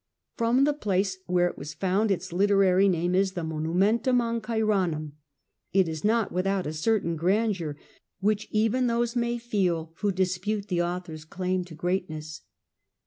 From 0.35 0.63
the 0.63 0.73
place 0.73 1.19
where 1.27 1.45
it 1.45 1.59
was 1.59 1.75
found 1.75 2.09
its 2.09 2.33
literary 2.33 2.89
name 2.89 3.13
is 3.13 3.33
the 3.33 3.43
^ 3.43 3.47
Monumentum 3.47 4.17
Ancyranum.^ 4.17 5.11
It 5.73 5.87
is 5.87 6.03
not 6.03 6.31
without 6.31 6.65
a 6.65 6.73
certain 6.73 7.15
grandeur, 7.15 7.77
which 8.19 8.47
even 8.49 8.87
those 8.87 9.15
may 9.15 9.37
feel 9.37 9.93
who 9.97 10.11
dis 10.11 10.39
pute 10.39 10.69
the 10.69 10.81
author's 10.81 11.23
claim 11.23 11.63
to 11.65 11.75
greatness. 11.75 12.41